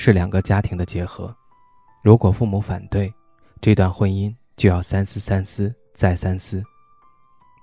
[0.00, 1.36] 是两个家庭的结合，
[2.04, 3.12] 如果父母反对，
[3.60, 6.62] 这段婚姻就要三思、三思再三思。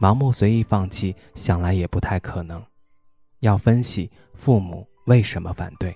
[0.02, 2.62] 盲目随意放弃，想来也不太可能。
[3.40, 5.96] 要分析父母为什么反对，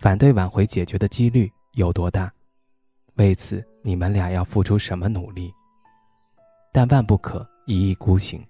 [0.00, 2.32] 反对挽回解决的几率有多大？
[3.16, 5.52] 为此，你们俩要付出什么努力？
[6.72, 8.42] 但万不可一意孤行，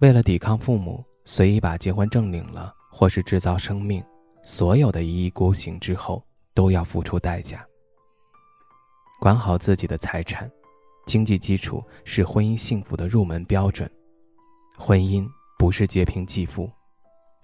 [0.00, 4.02] 为了抵抗父母，随意把结婚证领了，或是制造生命。
[4.42, 6.22] 所有的一意孤行之后，
[6.52, 7.64] 都要付出代价。
[9.20, 10.50] 管好自己的财产，
[11.06, 13.88] 经济基础是婚姻幸福的入门标准。
[14.76, 16.68] 婚姻不是劫贫济富，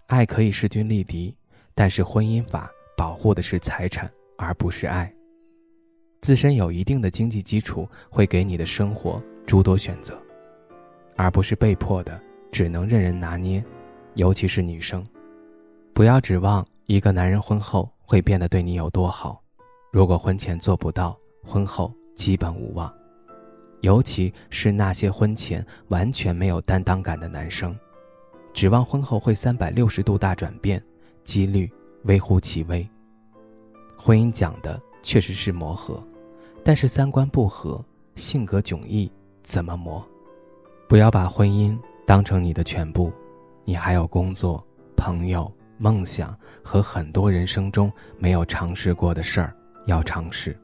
[0.08, 1.36] 爱可以势均力敌，
[1.72, 5.12] 但是婚姻法保护的是财产，而不是爱。
[6.20, 10.20] 自身有一定的经济基础，会给你的生活诸多选择，
[11.14, 12.20] 而不是被迫的
[12.50, 13.64] 只能任人拿捏。
[14.14, 15.06] 尤其是女生，
[15.94, 16.66] 不要指望。
[16.88, 19.42] 一个男人婚后会变得对你有多好？
[19.92, 21.14] 如果婚前做不到，
[21.44, 22.90] 婚后基本无望。
[23.82, 27.78] 尤其是那些婚前完全没有担当感的男生，
[28.54, 30.82] 指望婚后会三百六十度大转变，
[31.24, 31.70] 几率
[32.04, 32.88] 微乎其微。
[33.94, 36.02] 婚姻讲的确实是磨合，
[36.64, 40.02] 但是三观不合、性格迥异，怎么磨？
[40.88, 43.12] 不要把婚姻当成你的全部，
[43.66, 45.52] 你还有工作、朋友。
[45.78, 50.56] 梦想和很多人生中没有尝试过的事儿要尝试。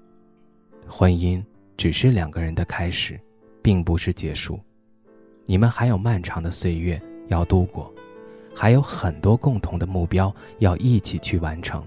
[0.87, 1.43] 婚姻
[1.77, 3.19] 只是两个人的开始，
[3.63, 4.61] 并不是结束。
[5.47, 7.93] 你们还有漫长的岁月要度过，
[8.55, 11.83] 还有很多共同的目标要一起去完成。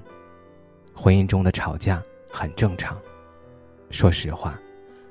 [0.94, 2.98] 婚姻中的吵架很正常。
[3.92, 4.60] 说实话，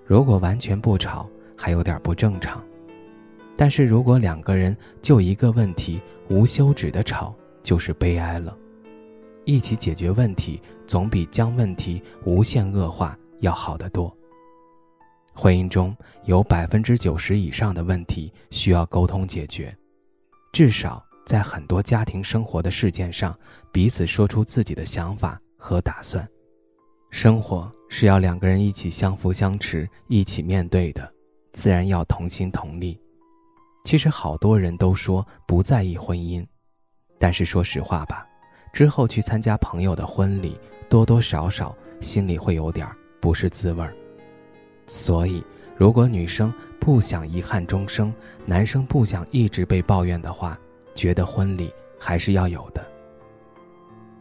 [0.04, 2.62] 如果完全不吵，还有点不正常。
[3.56, 7.34] 但是如果两个人就一个问题无休止的吵，
[7.66, 8.56] 就是悲哀了，
[9.44, 14.16] 一起解决问题总比将问题无限恶化要好得多。
[15.34, 15.94] 婚姻中
[16.26, 19.76] 有百分之九十以上的问题需要沟通解决，
[20.52, 23.36] 至少在很多家庭生活的事件上，
[23.72, 26.24] 彼此说出自己的想法和打算。
[27.10, 31.12] 生活是要两个人一起相扶相持，一起面对的，
[31.52, 32.96] 自然要同心同力。
[33.84, 36.46] 其实好多人都说不在意婚姻。
[37.18, 38.26] 但是说实话吧，
[38.72, 42.86] 之后去参加朋友的婚礼，多多少少心里会有点
[43.20, 43.94] 不是滋味儿。
[44.86, 45.42] 所以，
[45.76, 48.12] 如果女生不想遗憾终生，
[48.44, 50.58] 男生不想一直被抱怨的话，
[50.94, 52.86] 觉得婚礼还是要有的。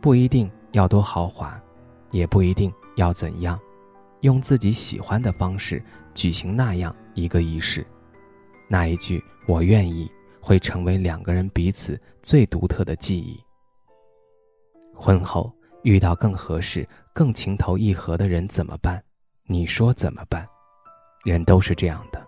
[0.01, 1.61] 不一定要多豪华，
[2.11, 3.59] 也不一定要怎样，
[4.21, 5.83] 用自己喜欢的方式
[6.13, 7.85] 举行那样一个仪式。
[8.67, 10.09] 那一句“我愿意”。
[10.45, 13.43] 会成为两个人彼此最独特的记忆。
[14.93, 15.51] 婚后
[15.81, 19.03] 遇到更合适、更情投意合的人怎么办？
[19.47, 20.47] 你说怎么办？
[21.23, 22.23] 人都是这样的。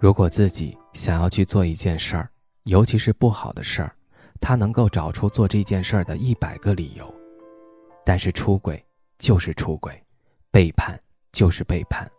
[0.00, 2.30] 如果自己想要去做一件事儿，
[2.62, 3.94] 尤其是不好的事儿，
[4.40, 7.14] 他能够找出做这件事儿的一百个理由。
[8.02, 8.82] 但是出轨
[9.18, 10.02] 就是出轨，
[10.50, 10.98] 背叛
[11.32, 12.10] 就是背叛，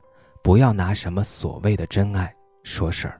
[0.44, 2.32] 不要拿什么所谓的真爱
[2.64, 3.20] 说事儿。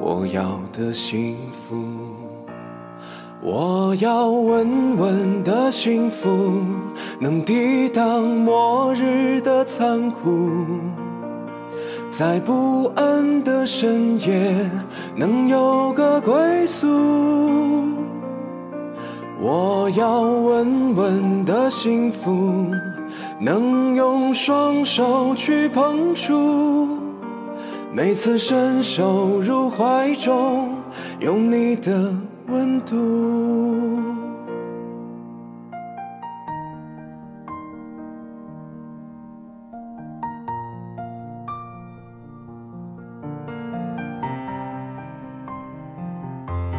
[0.00, 1.76] 我要的幸福，
[3.42, 6.28] 我要稳稳的幸福，
[7.18, 10.50] 能抵挡末日的残酷，
[12.10, 14.70] 在不安的深夜
[15.16, 16.86] 能有个归宿。
[19.40, 22.70] 我要稳稳的幸福，
[23.40, 26.97] 能用双手去碰触。
[27.90, 30.76] 每次伸手入怀中，
[31.18, 32.14] 有你的
[32.46, 34.17] 温度。